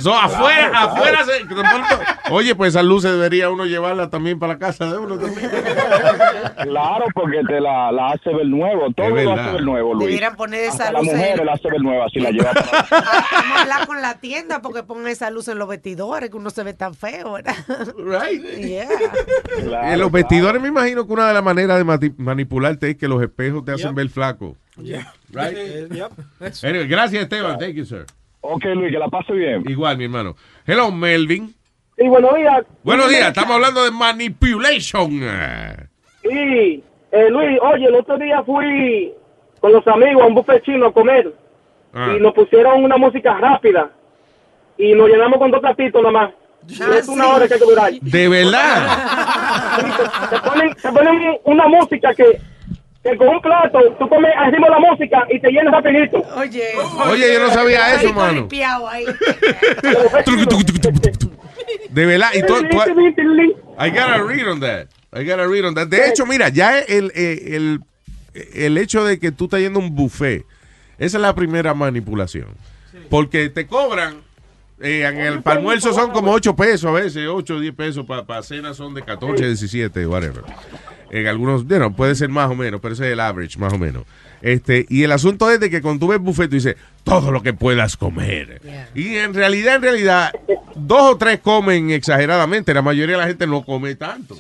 [0.01, 1.25] So, afuera, afuera.
[1.25, 5.19] se- pronto- Oye, pues esas luces debería uno llevarlas también para la casa de uno
[5.19, 5.51] también.
[6.63, 10.07] Claro, porque te la, la hace ver nuevo, todo lo hace ver nuevo, Luis.
[10.07, 12.53] Debieran poner esa Hasta la luz en- mujer la hace ver nueva si la lleva
[12.53, 16.37] para Vamos a hablar con la tienda porque pongan esa luz en los vestidores que
[16.37, 17.55] uno se ve tan feo, ¿verdad?
[17.97, 18.43] Right.
[18.65, 19.93] Yeah.
[19.93, 23.23] en los vestidores me imagino que una de las maneras de manipularte es que los
[23.23, 24.57] espejos te hacen ver flaco.
[24.77, 25.93] Right.
[26.63, 27.59] Anyway, gracias, Esteban.
[27.59, 28.07] Thank you, sir.
[28.47, 29.63] Ok, Luis, que la pase bien.
[29.67, 30.37] Igual, mi hermano.
[30.67, 31.55] Hello, Melvin.
[31.97, 32.65] Sí, buenos días.
[32.83, 35.11] Buenos días, estamos hablando de manipulation.
[36.23, 39.13] Sí, eh, Luis, oye, el otro día fui
[39.61, 41.33] con los amigos a un buffet chino a comer
[41.97, 42.13] Ah.
[42.17, 43.89] y nos pusieron una música rápida
[44.77, 46.31] y nos llenamos con dos platitos nada más.
[46.67, 47.93] Y es una hora que hay que durar.
[48.01, 48.99] De verdad.
[50.31, 52.41] Te ponen, te ponen una música que,
[53.05, 56.19] que con un plato tú comes encima la música y te llenas rapidito.
[56.37, 56.73] Oye,
[57.11, 58.49] Oye, yo no sabía eso, mano.
[61.91, 62.31] De verdad.
[62.35, 62.79] Y tú, tú-
[63.79, 64.87] I gotta read on that.
[65.13, 65.89] I gotta read on that.
[65.89, 67.81] De hecho, mira, ya el, el,
[68.35, 70.45] el, el hecho de que tú estás yendo a un buffet,
[70.99, 72.49] esa es la primera manipulación.
[73.11, 74.23] Porque te cobran,
[74.81, 78.43] eh, en el almuerzo son como 8 pesos a veces, 8 o 10 pesos, para
[78.43, 80.43] cena son de 14, 17, whatever.
[81.21, 83.79] En algunos, bueno, puede ser más o menos, pero ese es el average, más o
[83.79, 84.05] menos.
[84.43, 87.43] Este, y el asunto es de que cuando tú ves buffet, tú dices, todo lo
[87.43, 88.61] que puedas comer.
[88.95, 90.33] Y en realidad, en realidad,
[90.75, 92.75] dos o tres comen exageradamente.
[92.75, 94.37] La mayoría de la gente no come tanto.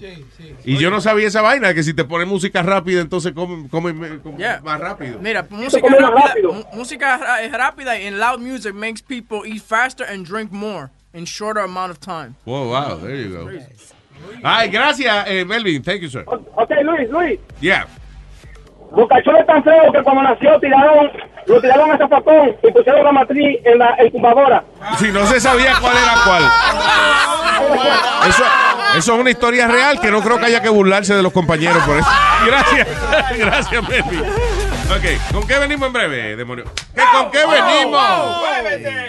[0.64, 4.20] Y yo no sabía esa vaina, que si te pones música rápida, entonces comen, comen-
[4.20, 4.60] comen Yeah.
[4.64, 5.18] más rápido.
[5.20, 10.50] Mira, música rápida, música es rápida and loud music makes people eat faster and drink
[10.50, 10.88] more.
[11.16, 12.34] in shorter amount of time.
[12.44, 13.48] Oh, wow, there you go.
[14.42, 15.82] Ay, gracias, eh, Melvin.
[15.82, 16.24] Thank you, sir.
[16.26, 17.40] Ok, Luis, Luis.
[17.60, 17.86] Yeah.
[18.90, 21.10] Bocachón es tan feo que cuando nació tiraron,
[21.46, 24.62] lo tiraron a zafacón y pusieron la matriz en la incubadora.
[24.98, 26.44] Si no se sabía cuál era cuál.
[28.28, 28.44] Eso,
[28.98, 31.82] eso es una historia real que no creo que haya que burlarse de los compañeros
[31.84, 32.08] por eso.
[32.46, 32.88] Gracias,
[33.38, 34.20] gracias, Melvin.
[34.22, 36.64] Ok, ¿con qué venimos en breve, demonio?
[36.94, 38.36] ¿Qué, ¿Con qué venimos?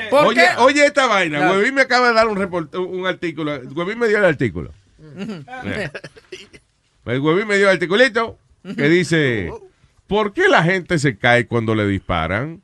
[0.09, 0.61] ¿Por Oye, qué?
[0.61, 1.51] oye esta vaina.
[1.51, 3.59] Huevín me acaba de dar un, report- un artículo.
[3.75, 4.71] Huevín me dio el artículo.
[7.05, 9.51] El Huevín me dio el articulito que dice,
[10.07, 12.63] ¿por qué la gente se cae cuando le disparan?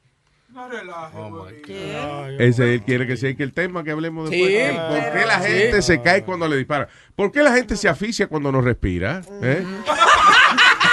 [2.40, 4.42] Ese él quiere que sea que el tema que hablemos Sí.
[4.44, 5.04] después.
[5.04, 5.48] ¿Por qué la Sí.
[5.52, 6.88] gente se cae cuando le disparan?
[7.16, 9.22] ¿Por qué la gente se asfixia cuando no respira?
[9.44, 9.64] ¿Eh?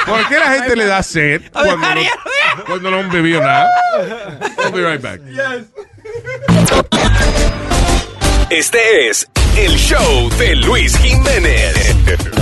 [0.07, 2.01] ¿Por qué la gente le da sed cuando no,
[2.67, 3.69] cuando no han bebido nada?
[4.65, 5.21] I'll be right back.
[8.51, 11.95] Este es el show de Luis Jiménez.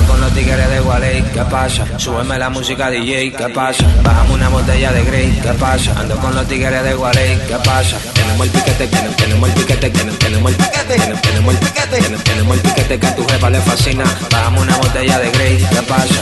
[0.06, 1.98] Con los tigres de Gualey, ¿qué pasa?
[1.98, 3.84] Súbeme la música DJ, ¿qué pasa?
[4.04, 5.98] Bajamos una botella de Grey, ¿qué pasa?
[5.98, 7.98] Ando con los tigres de Gualey, ¿qué pasa?
[8.14, 11.96] Tenemos el piquete, tenemos, tenemos el piquete, tenemos, tenemos el piquete, tenemos, tenemos el piquete,
[11.96, 14.04] tenemos, tenemos el piquete que a tu jefa le fascina.
[14.30, 16.20] Bajamos una botella de Grey, ¿qué pasa?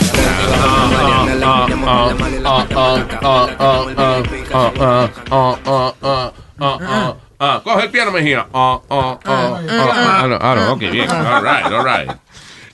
[7.38, 8.47] Ah, coge el piano, Mejía.
[8.53, 11.11] Ah, ah, ah, ah, ah, ah, ok, bien.
[11.11, 12.11] All right, all right.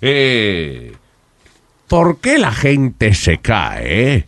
[0.01, 0.97] Eh,
[1.89, 4.27] ¿Por qué la gente se cae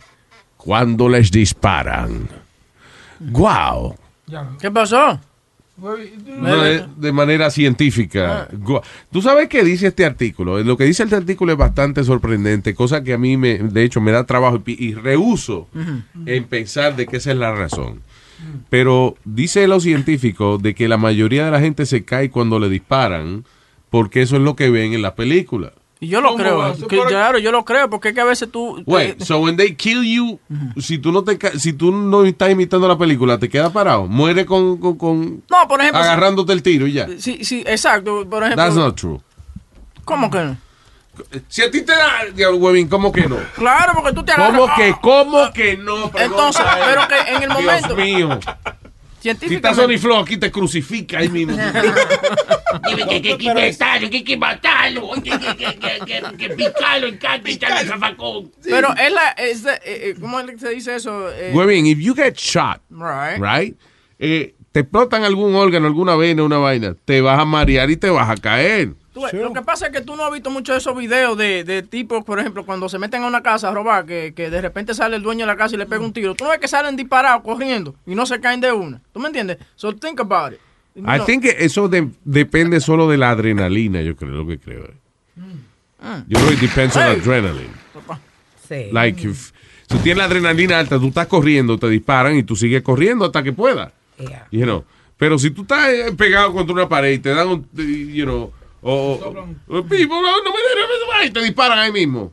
[0.57, 2.27] cuando les disparan?
[3.19, 3.95] Wow.
[4.59, 5.19] ¿Qué pasó?
[5.77, 8.47] No, de, de manera científica.
[9.11, 10.61] ¿Tú sabes qué dice este artículo?
[10.63, 13.99] Lo que dice este artículo es bastante sorprendente, cosa que a mí, me, de hecho,
[13.99, 15.67] me da trabajo y, y rehuso
[16.25, 18.01] en pensar de que esa es la razón.
[18.69, 22.69] Pero dice los científicos de que la mayoría de la gente se cae cuando le
[22.69, 23.45] disparan
[23.89, 25.73] porque eso es lo que ven en la película.
[25.99, 26.87] Y yo lo ¿Cómo creo.
[26.87, 28.83] que- claro, yo lo creo, porque es que a veces tú...
[28.85, 30.37] Wait, so when they kill you,
[30.77, 34.05] si tú no te ca- si tú no estás imitando la película, te quedas parado,
[34.07, 36.01] muere con, con, con- No, por ejemplo...
[36.01, 37.07] si- agarrándote el tiro y ya.
[37.19, 38.27] Sí, sí, exacto.
[38.29, 38.63] Por ejemplo...
[38.65, 39.19] That's not true.
[40.03, 40.57] ¿Cómo que no?
[41.47, 43.37] Si a ti te da, diablo, huevín, ¿cómo que no?
[43.55, 44.59] Claro, porque tú te agarras...
[44.59, 46.11] ¿Cómo que, cómo que no?
[46.15, 47.95] Entonces, pero que en el momento...
[47.95, 48.39] Dios mío.
[49.23, 51.53] Si está Sony Flow aquí te crucifica ahí mismo.
[52.87, 55.11] Dime que hay que matarlo, que hay que matarlo,
[56.37, 58.51] que picarlo en cada echarle el zafacón.
[58.63, 59.29] Pero es la...
[59.37, 61.31] Es eh, eh, ¿Cómo se dice eso?
[61.31, 63.39] Eh, Huevín, if you get shot, Right.
[63.39, 63.77] right?
[64.19, 68.09] Eh, te explotan algún órgano, alguna vena, una vaina, te vas a marear y te
[68.09, 68.89] vas a caer.
[69.13, 71.63] Tú Lo que pasa es que tú no has visto muchos de esos videos de,
[71.63, 74.59] de tipos, por ejemplo, cuando se meten a una casa a robar, que, que de
[74.59, 76.33] repente sale el dueño de la casa y le pega un tiro.
[76.33, 78.99] Tú no ves que salen disparados, corriendo, y no se caen de una.
[79.13, 79.59] ¿Tú me entiendes?
[79.75, 80.59] So think about it.
[80.95, 81.25] I No.
[81.25, 84.89] think que eso de- depende solo de la adrenalina, yo creo, lo que creo.
[85.35, 86.23] Mm.
[86.27, 87.19] Yo creo que depends on Hey.
[87.21, 87.73] adrenaline.
[88.67, 88.89] Sí.
[88.91, 89.51] Like, if,
[89.89, 93.43] si tienes la adrenalina alta, tú estás corriendo, te disparan y tú sigues corriendo hasta
[93.43, 93.91] que puedas.
[94.17, 94.47] Yeah.
[94.51, 94.85] You know.
[95.17, 98.51] Pero si tú estás eh, pegado contra una pared y te dan un, you know,
[98.83, 99.43] o, o- no,
[99.77, 102.31] no me dejes, y te disparan ahí mismo.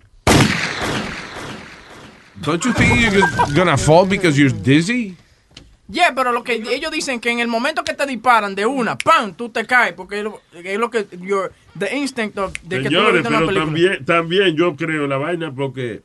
[2.43, 5.17] Don't you think you're gonna fall because you're dizzy?
[5.89, 8.97] Yeah, pero lo que ellos dicen que en el momento que te disparan de una,
[8.97, 9.35] ¡pam!
[9.35, 12.89] tú te caes, porque es lo, es lo que, your, the instinct of, de que
[12.89, 16.03] tú lo Señores, la pero también, también yo creo la vaina porque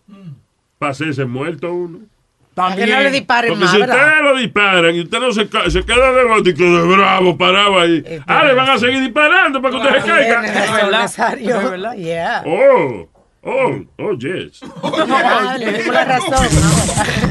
[0.80, 2.00] pase ese muerto uno.
[2.56, 3.96] Para que no le disparen Porque más, si ¿verdad?
[3.98, 8.02] ustedes lo disparan y usted no se, se queda de gótico de bravo, parado ahí.
[8.26, 10.42] Ah, le van a seguir disparando para que usted se caiga.
[10.42, 11.94] Tienes razón, Nazario.
[11.96, 12.44] Yeah.
[12.46, 13.10] Oh,
[13.44, 14.62] oh, oh, yes.
[14.82, 16.48] Ah, le dimos la razón.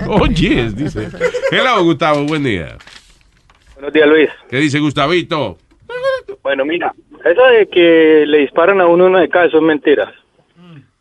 [0.08, 1.08] Oh, yes, dice.
[1.50, 2.76] Hello, Gustavo, buen día.
[3.74, 4.30] Buenos días, Luis.
[4.50, 5.56] ¿Qué dice Gustavito?
[6.42, 6.92] Bueno, mira,
[7.24, 10.12] eso de que le disparan a uno una de cada, eso es mentiras.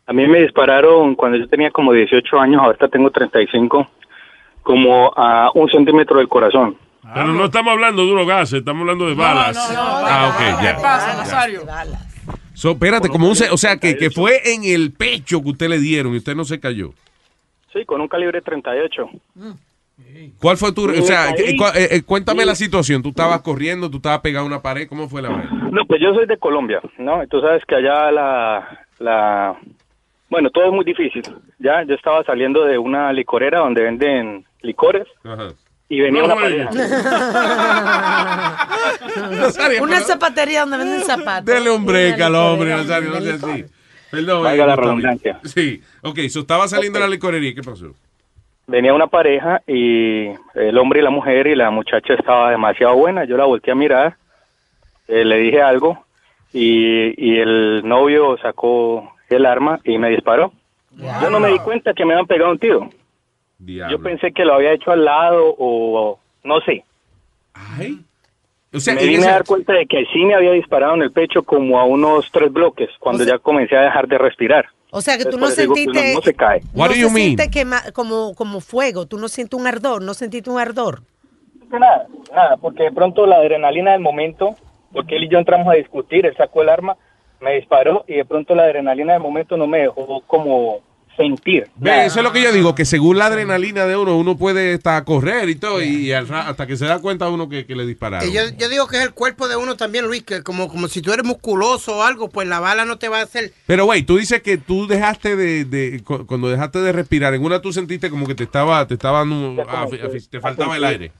[0.06, 3.86] A mí me dispararon cuando yo tenía como 18 años, ahorita tengo 35,
[4.64, 6.76] como a un centímetro del corazón.
[7.14, 9.56] Pero no estamos hablando de unos gases, estamos hablando de balas.
[9.76, 10.74] Ah, ok, ya.
[10.76, 11.60] ¿Qué pasa, Nazario?
[12.54, 15.78] So, espérate, como un, o sea, que, que fue en el pecho que usted le
[15.78, 16.90] dieron y usted no se cayó.
[17.72, 19.10] Sí, con un calibre 38.
[20.40, 22.46] ¿Cuál fue tu, o sea, cua- eh, eh, cuéntame Sí.
[22.48, 23.02] la situación.
[23.02, 25.68] Tú estabas corriendo, tú estabas pegado a una pared, ¿cómo fue la vaina?
[25.70, 27.22] No, pues yo soy de Colombia, ¿no?
[27.22, 29.56] Y tú sabes que allá la, la...
[30.34, 31.22] Bueno, todo es muy difícil.
[31.60, 35.06] Ya, yo estaba saliendo de una licorera donde venden licores
[35.88, 36.70] y venía No, una pareja.
[39.80, 41.44] Una zapatería donde venden zapatos.
[41.44, 43.64] Dele un break al hombre, Nazario, no sea así.
[44.10, 44.42] Perdón.
[44.42, 45.38] Valga eh, la redundancia.
[45.44, 47.94] Sí, ok, so estaba saliendo de la licorería, ¿qué pasó?
[48.66, 53.24] venía una pareja y el hombre y la mujer y la muchacha estaba demasiado buena.
[53.24, 54.16] Yo la volteé a mirar
[55.06, 56.04] eh, le dije algo
[56.52, 60.52] y, y el novio sacó el arma y me disparó.
[60.96, 62.88] Yo no me di cuenta que me habían pegado un tiro.
[63.58, 66.84] Yo pensé que lo había hecho al lado o no sé.
[68.72, 71.02] O sea, me vine ese- a dar cuenta de que sí me había disparado en
[71.02, 74.66] el pecho como a unos tres bloques cuando ya comencé a dejar de respirar.
[74.90, 76.10] O sea, que tú no Entonces, por eso digo que sentiste...
[76.10, 76.60] uno no se cae.
[76.74, 80.58] no se siente quema- como, como fuego, tú no sientes un ardor, no sentiste un
[80.60, 81.02] ardor.
[81.70, 84.54] Nada, nada, porque de pronto la adrenalina del momento,
[84.92, 86.96] porque él y yo entramos a discutir, él sacó el arma,
[87.44, 90.80] me disparó y de pronto la adrenalina del momento no me dejó como
[91.16, 91.68] sentir.
[91.76, 94.74] Ve, eso es lo que yo digo, que según la adrenalina de uno, uno puede
[94.74, 97.76] hasta correr y todo, y al ra- hasta que se da cuenta uno que, que
[97.76, 98.28] le dispararon.
[98.32, 101.02] Yo, yo digo que es el cuerpo de uno también, Luis, que como, como si
[101.02, 103.52] tú eres musculoso o algo, pues la bala no te va a hacer...
[103.66, 107.44] Pero, güey, tú dices que tú dejaste de, de- cu- cuando dejaste de respirar, en
[107.44, 111.12] una tú sentiste como que te estaba, te estaba, te faltaba el aire.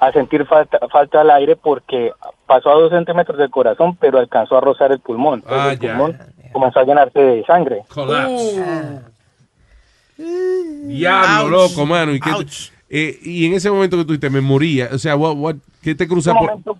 [0.00, 2.12] A sentir falta, falta al aire porque
[2.46, 5.40] pasó a dos centímetros del corazón, pero alcanzó a rozar el pulmón.
[5.40, 6.18] Entonces, Ah, el pulmón
[6.52, 7.82] comenzó a llenarse de sangre.
[10.16, 11.70] Diablo, Ouch.
[11.72, 12.12] loco, mano.
[12.14, 12.46] ¿Y, qué te-
[12.90, 14.88] eh, y en ese momento que tú dijiste, me moría.
[14.92, 16.50] O sea, what- what- ¿qué te cruza En ese por...?
[16.64, 16.78] momento-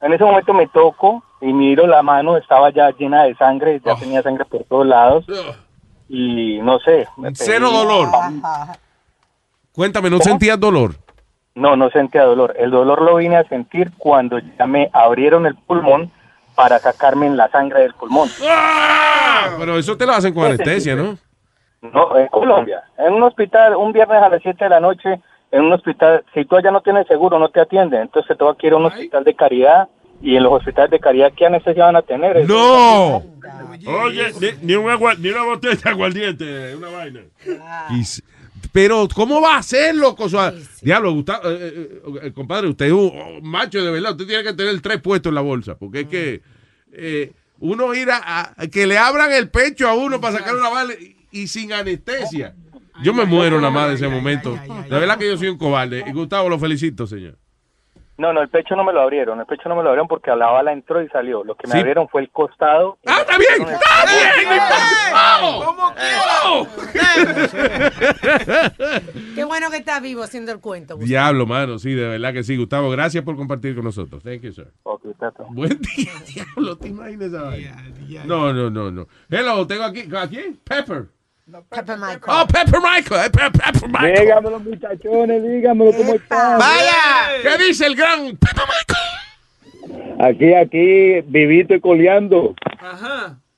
[0.00, 3.96] En ese momento me toco y miro la mano, estaba ya llena de sangre, ya
[3.96, 5.24] tenía sangre por todos lados.
[6.08, 7.06] Y no sé.
[7.34, 8.08] Cero dolor.
[9.72, 10.24] Cuéntame, ¿no ¿Cómo?
[10.30, 10.94] sentías dolor?
[11.58, 12.54] No, no sentía dolor.
[12.56, 16.10] El dolor lo vine a sentir cuando ya me abrieron el pulmón
[16.54, 18.28] para sacarme la sangre del pulmón.
[18.48, 21.18] Ah, Pero eso te lo hacen con anestesia, ¿no?
[21.82, 22.82] No, en Colombia.
[22.96, 26.44] En un hospital, un viernes a las 7 de la noche, en un hospital, si
[26.44, 28.02] tú allá no tienes seguro, no te atienden.
[28.02, 29.88] Entonces te va a ir a un hospital de caridad
[30.20, 32.48] y en los hospitales de caridad, ¿qué anestesia van a tener?
[32.48, 33.22] ¡No!
[33.86, 37.20] Oye, ni, ni un agua- ni una botella de aguardiente, una vaina.
[38.72, 40.14] Pero, ¿cómo va a hacerlo?
[40.16, 40.52] Cosa?
[40.82, 44.12] Diablo, Gustavo, eh, eh, eh, compadre, usted es un oh, macho de verdad.
[44.12, 45.76] Usted tiene que tener tres puestos en la bolsa.
[45.76, 46.42] Porque es que
[46.92, 50.68] eh, uno ir a, a- que le abran el pecho a uno para sacar una
[50.68, 52.54] bala y, y sin anestesia.
[53.02, 54.58] Yo me muero nada más de ese momento.
[54.90, 56.04] De verdad que yo soy un cobarde.
[56.06, 57.38] Y Gustavo, lo felicito, señor.
[58.18, 59.38] No, no, el pecho no me lo abrieron.
[59.38, 61.44] El pecho no me lo abrieron porque la bala entró y salió.
[61.44, 61.78] Lo que me Sí.
[61.78, 62.98] abrieron fue el costado.
[63.06, 63.68] ¡Ah, está bien!
[69.34, 70.94] Qué bueno que estás vivo haciendo el cuento.
[70.94, 71.08] Gustavo.
[71.08, 72.56] Diablo, mano, sí, de verdad que sí.
[72.56, 74.22] Gustavo, gracias por compartir con nosotros.
[74.22, 74.72] Thank you, sir.
[75.50, 77.76] Buen día, diablo, ¿te imaginas esa vaina?
[78.26, 79.06] No, no, no, no.
[79.30, 80.58] Hello, tengo aquí, ¿a quién?
[80.64, 81.06] Pepper.
[81.70, 82.20] Pepper Michael.
[82.26, 84.20] Oh, Pepper Michael, eh, Pe- Pepper Michael.
[84.20, 86.58] Dígamelo, muchachones, dígamelo cómo están.
[86.58, 87.42] ¡Vaya!
[87.42, 88.64] ¿Qué dice el gran Pepper
[90.20, 92.54] Aquí, aquí, vivito y coleando.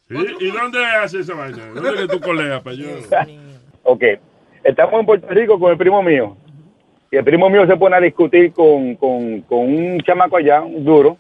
[0.09, 1.59] ¿Y, y dónde hace esa vaina?
[1.75, 2.87] ¿Dónde que tú coleas para yo?
[3.83, 4.05] Ok,
[4.63, 6.37] estamos en Puerto Rico con el primo mío.
[7.11, 10.85] Y el primo mío se pone a discutir con, con, con un chamaco allá, un
[10.85, 11.17] duro.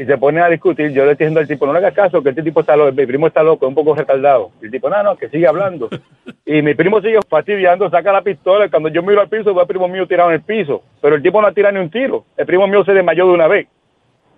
[0.00, 0.92] Y se pone a discutir.
[0.92, 2.90] Yo le estoy diciendo al tipo, no le hagas caso, que este tipo está loco.
[2.90, 4.50] Mi primo está loco, un poco retardado.
[4.62, 5.90] Y el tipo, no, no, que sigue hablando.
[6.46, 8.64] Y mi primo sigue fastidiando, saca la pistola.
[8.64, 10.82] Y cuando yo miro al piso, veo al primo mío tirado en el piso.
[11.02, 12.24] Pero el tipo no tira ni un tiro.
[12.34, 13.68] El primo mío se desmayó de una vez.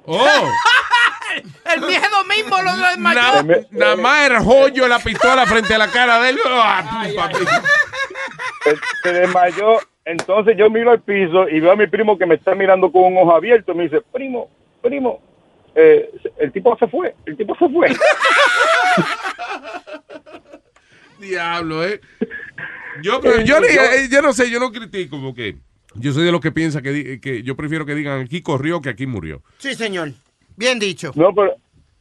[0.05, 0.18] ¡Oh!
[1.75, 3.64] El miedo mismo lo desmayó.
[3.70, 6.38] Nada más el joyo de la pistola frente a la cara de él.
[6.53, 7.09] Ah,
[8.64, 9.79] se, se desmayó.
[10.05, 13.05] Entonces yo miro al piso y veo a mi primo que me está mirando con
[13.05, 13.75] un ojo abierto.
[13.75, 14.51] Me dice, primo,
[14.83, 15.20] primo,
[15.75, 17.89] eh, el tipo se fue, el tipo se fue.
[21.19, 22.01] Diablo, ¿eh?
[23.03, 25.57] Yo, pero yo, ni- eh, yo no sé, yo no critico porque
[25.95, 28.89] yo soy de los que piensa que, que yo prefiero que digan aquí corrió que
[28.91, 29.43] aquí murió.
[29.59, 30.11] Sí, señor.
[30.57, 31.13] Bien dicho.
[31.15, 31.55] No, pero,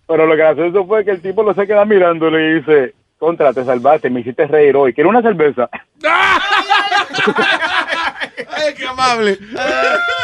[0.07, 3.53] pero lo gracioso fue que el tipo lo se queda mirando y le dice, contra,
[3.53, 4.93] te salvaste, me hiciste reír hoy.
[4.93, 5.69] ¿Quieres una cerveza?
[8.49, 9.37] ¡Ay, qué amable!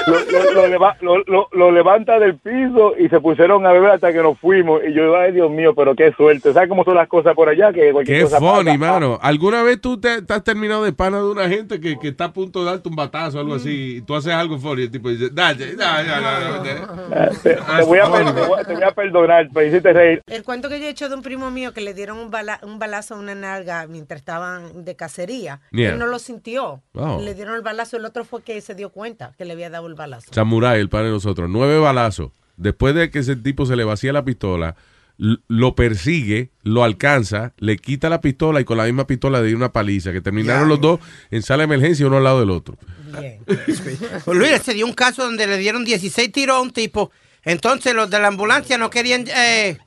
[0.07, 3.91] lo, lo- lo leva- lo- lo- lo levanta del piso y se pusieron a beber
[3.91, 4.81] hasta que nos fuimos.
[4.87, 6.53] Y yo, ay, Dios mío, pero qué suerte.
[6.53, 7.71] ¿Sabes cómo son las cosas por allá?
[7.73, 8.91] Que cualquier Qué cosa funny, pasa.
[8.93, 9.19] mano.
[9.21, 12.25] ¿Alguna vez tú te, te has terminado de pana de una gente que, que está
[12.25, 14.85] a punto de darte un batazo o algo así y tú haces algo funny y
[14.85, 19.93] el tipo dice, dale, dale, dale, Te, te voy a, te voy perdonar, me hiciste
[19.93, 20.21] reír.
[20.27, 22.59] El cuento que yo he hecho de un primo mío que le dieron un, bala-
[22.63, 25.59] un balazo a una nalga mientras estaban de cacería.
[25.71, 25.91] Yeah.
[25.91, 26.81] Él no lo sintió.
[26.93, 27.19] Oh.
[27.23, 29.87] Le dieron el balazo, el otro fue que se dio cuenta que le había dado
[29.87, 30.27] el balazo.
[30.33, 32.31] Samurai, el padre de nosotros, nueve balazos.
[32.57, 34.75] Después de que ese tipo se le vacía la pistola,
[35.19, 39.57] lo persigue, lo alcanza, le quita la pistola y con la misma pistola le dio
[39.57, 40.99] una paliza, que terminaron los dos
[41.31, 42.77] en sala de emergencia uno al lado del otro.
[43.45, 47.11] Pues Luis, se dio un caso donde le dieron 16 tiros a un tipo.
[47.43, 49.77] Entonces los de la ambulancia no querían eh,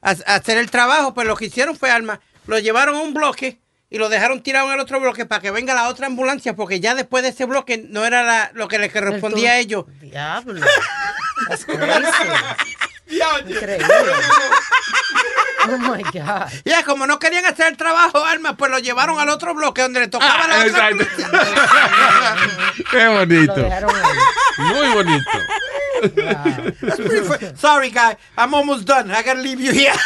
[0.00, 2.20] ha- hacer el trabajo, pues lo que hicieron fue arma.
[2.46, 3.60] Lo llevaron a un bloque
[3.92, 6.80] y lo dejaron tirado en el otro bloque para que venga la otra ambulancia, porque
[6.80, 9.84] ya después de ese bloque no era la- lo que le correspondía a ellos.
[10.00, 10.60] Diablo.
[13.46, 13.86] Increíble.
[15.68, 16.48] Oh my God.
[16.64, 20.00] Ya, como no querían hacer el trabajo, Alma, pues lo llevaron al otro bloque donde
[20.00, 20.90] le tocaba la otra.
[20.90, 21.06] Exacto.
[22.90, 23.54] Qué bonito.
[24.58, 25.30] Muy bonito.
[27.56, 28.16] Sorry, guy.
[28.36, 29.10] I'm almost done.
[29.10, 29.92] I gotta leave you here.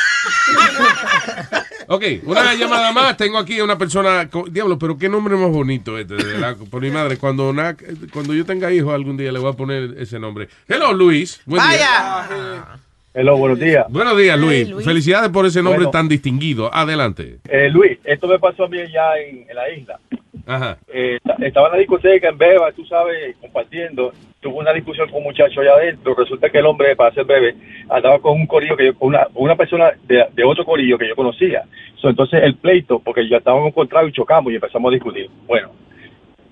[1.89, 3.17] Ok, una llamada más.
[3.17, 4.29] Tengo aquí a una persona.
[4.51, 7.17] Diablo, pero qué nombre más bonito este, de verdad, por mi madre.
[7.17, 7.77] Cuando, una-
[8.13, 10.49] cuando yo tenga hijos algún día le voy a poner ese nombre.
[10.67, 11.41] Hello, Luis.
[11.47, 12.67] Buen día.
[13.15, 13.87] Hello, buenos días.
[13.89, 14.69] Buenos días, Luis.
[14.85, 15.91] Felicidades por ese nombre Bueno.
[15.93, 16.75] tan distinguido.
[16.75, 17.39] Adelante.
[17.49, 20.01] Eh, Luis, esto me pasó a mí ya en, en la isla.
[20.47, 20.79] Ajá.
[20.93, 24.13] Eh, esta- estaba en la discoteca en Beba, tú sabes, compartiendo.
[24.41, 26.15] Tuve una discusión con un muchacho allá adentro.
[26.15, 27.57] Resulta que el hombre, para ser breve,
[27.89, 31.65] andaba con un corillo que yo, una, una persona de, otro corillo que yo conocía.
[32.03, 35.29] Entonces el pleito, porque ya estábamos encontrados y chocamos y empezamos a discutir.
[35.49, 35.73] Bueno,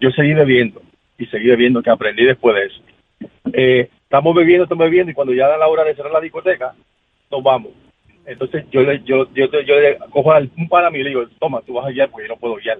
[0.01, 0.83] yo seguí bebiendo
[1.17, 2.81] y seguí bebiendo, que aprendí después de eso.
[3.53, 6.75] Eh, estamos bebiendo, estamos bebiendo y cuando ya da la hora de cerrar la discoteca,
[7.31, 7.71] nos vamos.
[8.27, 11.11] Entonces yo le, yo, yo, yo, yo le cojo al, un para mí y le
[11.11, 12.79] digo, toma, tú vas a guiar porque yo no puedo guiar.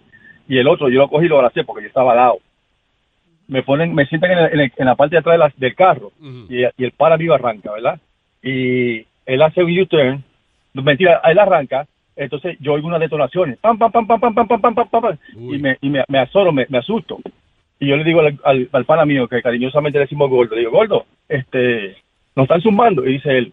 [0.49, 2.39] Y el otro yo lo cogí y lo abracé porque yo estaba al lado.
[3.49, 5.53] Me ponen, me sientan en, el- en el- en la parte de atrás de la-
[5.57, 6.13] del carro
[6.51, 8.01] y, y el para mí arranca, ¿verdad?
[8.43, 10.23] Y él hace un U-turn,
[10.75, 14.75] mentira, él arranca, entonces yo oigo unas detonaciones, pam, pam, pam, pam, pam, pam, pam,
[14.75, 15.17] pam, pam,
[15.55, 17.19] y me, y me, me, me asusto.
[17.81, 20.61] Y yo le digo al, al, al pana mío, que cariñosamente le decimos gordo, le
[20.61, 21.97] digo, gordo, este,
[22.37, 23.05] nos están zumbando.
[23.07, 23.53] Y dice él,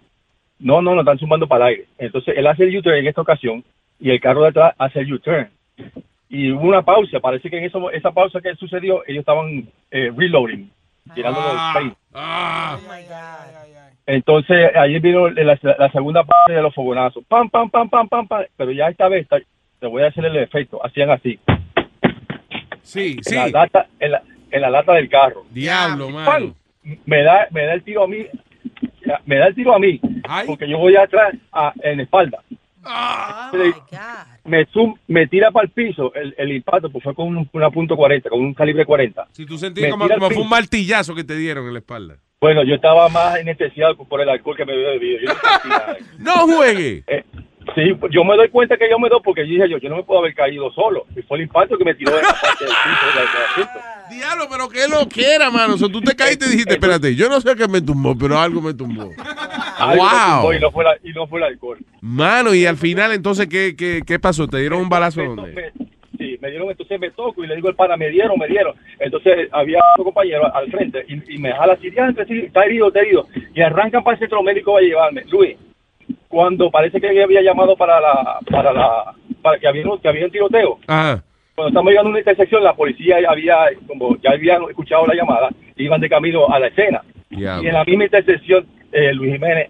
[0.60, 1.88] no, no, nos están zumbando para el aire.
[1.98, 3.64] Entonces él hace el U-turn en esta ocasión
[4.00, 5.50] y el carro de atrás hace el U-turn.
[6.34, 10.12] Y hubo una pausa, parece que en eso, esa pausa que sucedió, ellos estaban eh,
[10.16, 10.72] reloading,
[11.14, 11.96] tirando los space.
[14.06, 17.24] Entonces, ahí vino la, la segunda parte de los fogonazos.
[17.28, 18.46] Pam, pam, pam, pam, pam, pam.
[18.58, 19.28] Pero ya esta vez,
[19.80, 20.84] te voy a hacer el efecto.
[20.86, 21.38] Hacían así.
[22.82, 25.44] Sí, en La lata, en, la, en la lata del carro.
[25.52, 26.14] Diablo, ¡Pam!
[26.26, 26.56] mano.
[27.06, 28.26] Me da, me da el tiro a mí.
[29.26, 30.00] Me da el tiro a mí.
[30.48, 32.40] Porque yo voy atrás a- en espalda.
[33.54, 33.74] Le-
[34.46, 37.70] me, zoom- me tira para el piso el, el impacto, pues fue con un- una
[37.70, 39.28] punto .40, con un calibre 40.
[39.32, 42.16] Si tú sentías Me como, fue un martillazo que te dieron en la espalda.
[42.40, 45.20] Bueno, yo estaba más anestesiado por el alcohol que me había bebido.
[45.20, 45.38] Yo no.
[46.48, 47.04] ¡No juegue!
[47.06, 47.24] Eh,
[47.76, 49.90] sí, pues, yo me doy cuenta que yo me doy porque yo dije yo, yo
[49.90, 51.06] no me puedo haber caído solo.
[51.16, 53.06] Y fue el impacto que me tiró de la parte del piso.
[53.06, 53.91] del- del asiento.
[54.12, 55.76] Diablo, pero qué lo que era, mano.
[55.76, 58.38] O sea, tú te caíste y dijiste, espérate, yo no sé qué me tumbó, pero
[58.40, 59.10] algo me tumbó.
[59.78, 60.54] Algo me tumbó wow.
[60.54, 61.80] Y no, fue la- y no fue el alcohol.
[62.02, 64.48] Mano, y al final, entonces, ¿qué, qué, qué pasó?
[64.48, 65.72] ¿Te dieron un balazo dónde?
[66.20, 68.76] Sí, me dieron, entonces me toco y le digo al pana, me dieron, me dieron.
[69.00, 72.90] Entonces había otro compañero al frente y, y me jala así, "Diantre, sí, está herido,
[72.90, 73.28] está herido.
[73.56, 75.24] Y arrancan para el centro médico a llevarme.
[75.32, 75.58] Luis,
[76.28, 80.32] cuando parece que había llamado para la, para la, para que había, que había un
[80.32, 80.78] tiroteo.
[80.86, 81.24] Ajá.
[81.62, 85.50] Cuando estamos llegando a una intersección, la policía había, como ya habían escuchado la llamada,
[85.76, 87.04] iban de camino a la escena.
[87.62, 89.70] Y en la misma intersección, eh, Luis Jiménez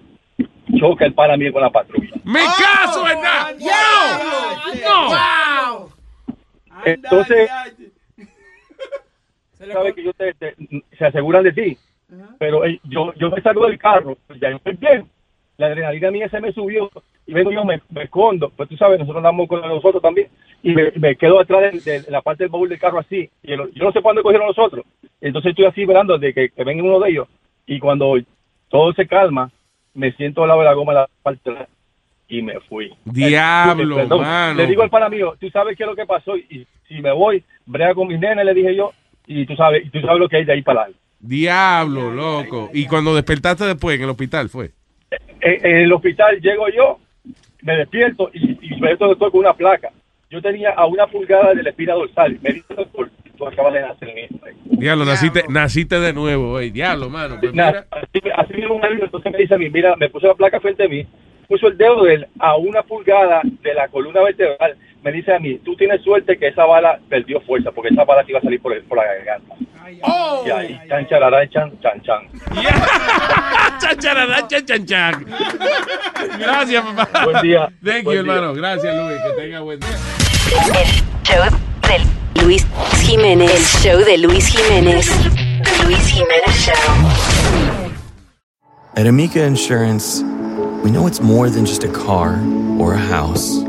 [0.79, 2.13] choca el pana mío con la patrulla.
[2.23, 3.51] ¡Me caso en nada!
[4.85, 5.89] ¡No!
[6.85, 7.49] Entonces,
[9.73, 10.55] sabes que yo te, te-
[10.97, 11.77] se aseguran de ti,
[12.39, 15.09] pero eh, yo, yo me salgo del carro, ya yo estoy bien,
[15.57, 16.89] la adrenalina mía se me subió
[17.27, 20.27] y vengo yo, me, me escondo, pues tú sabes, nosotros andamos con nosotros también,
[20.63, 23.51] y me, me quedo atrás de, de la parte del baúl del carro así, y
[23.53, 24.85] el- yo no sé cuándo cogieron los otros,
[25.21, 27.27] entonces estoy así esperando de que, que venga uno de ellos,
[27.65, 28.15] y cuando
[28.69, 29.51] todo se calma,
[29.93, 31.51] me siento al lado de la goma de la parte
[32.27, 32.93] y me fui.
[33.03, 34.57] Diablo, Eh, perdón, mano.
[34.61, 37.11] Le digo al pana mío, tú sabes qué es lo que pasó, y, si me
[37.11, 38.91] voy, brega con mis nenes, le dije yo,
[39.27, 41.01] y tú sabes, y tú sabes lo que hay de ahí para adelante.
[41.19, 42.69] Diablo, loco.
[42.73, 44.71] Y cuando despertaste después en el hospital, fue.
[45.41, 46.99] En, en el hospital llego yo,
[47.61, 49.89] me despierto y, y me estoy con una placa.
[50.29, 52.37] Yo tenía a una pulgada de la espina dorsal.
[52.41, 54.37] Me dice, doctor, tú acabas de nacer en esto.
[54.63, 56.69] Diablo, naciste, naciste de nuevo, güey.
[56.71, 57.37] Diablo, mano.
[57.39, 57.85] Pues Na- mira.
[57.91, 60.59] así, así mismo me dijo, entonces me dice a mí, mira, me puso la placa
[60.61, 61.05] frente a mí,
[61.49, 65.39] puso el dedo de él a una pulgada de la columna vertebral, me dice a
[65.39, 68.41] mí, tú tienes suerte que esa bala perdió fuerza, porque esa bala te iba a
[68.43, 69.55] salir por, el- por la garganta.
[70.45, 72.27] y ahí, chan, charará, chan, chan, chan.
[73.81, 75.25] Chan, charará, chan, chan, chan.
[76.39, 77.25] Gracias, papá.
[77.25, 77.67] Buen día.
[77.83, 78.33] Thank Buen you, día.
[78.35, 78.53] hermano.
[78.53, 79.17] Gracias, Luis.
[79.23, 79.89] Que tenga buen día.
[81.23, 81.43] Show
[82.35, 82.65] de Luis
[83.01, 83.51] Jiménez.
[83.51, 85.07] El show de Luis Jiménez.
[85.07, 87.91] The Luis Jiménez Show.
[88.95, 90.21] At Amica Insurance,
[90.83, 92.39] we know it's more than just a car
[92.79, 93.63] or a house.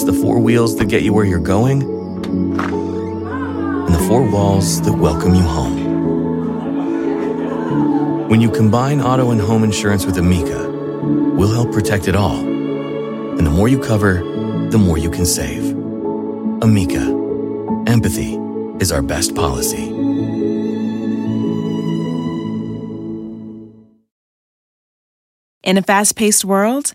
[0.00, 2.56] It's the four wheels that get you where you're going and
[3.94, 5.76] the four walls that welcome you home.
[8.26, 10.70] When you combine auto and home insurance with Amica,
[11.36, 12.38] we'll help protect it all.
[12.38, 14.14] And the more you cover,
[14.70, 15.70] the more you can save.
[16.62, 17.04] Amica,
[17.86, 18.38] empathy
[18.80, 19.86] is our best policy.
[25.62, 26.94] In a fast paced world,